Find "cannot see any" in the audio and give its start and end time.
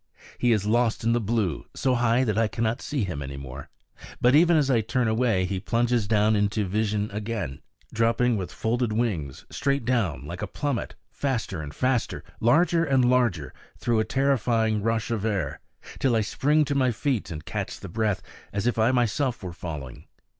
2.47-3.37